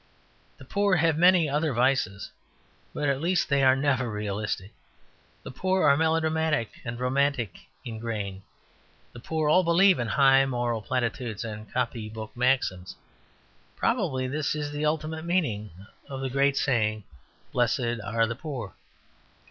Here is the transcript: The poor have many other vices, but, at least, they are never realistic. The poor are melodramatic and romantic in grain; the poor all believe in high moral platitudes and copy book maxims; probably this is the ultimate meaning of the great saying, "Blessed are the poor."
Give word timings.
The 0.57 0.65
poor 0.65 0.95
have 0.95 1.15
many 1.15 1.47
other 1.47 1.73
vices, 1.73 2.31
but, 2.91 3.07
at 3.07 3.21
least, 3.21 3.49
they 3.49 3.61
are 3.63 3.75
never 3.75 4.09
realistic. 4.09 4.71
The 5.43 5.51
poor 5.51 5.83
are 5.83 5.95
melodramatic 5.95 6.71
and 6.83 6.99
romantic 6.99 7.59
in 7.85 7.99
grain; 7.99 8.41
the 9.13 9.19
poor 9.19 9.47
all 9.47 9.63
believe 9.63 9.99
in 9.99 10.07
high 10.07 10.43
moral 10.47 10.81
platitudes 10.81 11.43
and 11.45 11.71
copy 11.71 12.09
book 12.09 12.35
maxims; 12.35 12.95
probably 13.75 14.27
this 14.27 14.55
is 14.55 14.71
the 14.71 14.87
ultimate 14.87 15.23
meaning 15.23 15.69
of 16.09 16.21
the 16.21 16.31
great 16.31 16.57
saying, 16.57 17.03
"Blessed 17.51 17.99
are 18.03 18.25
the 18.25 18.33
poor." 18.33 18.73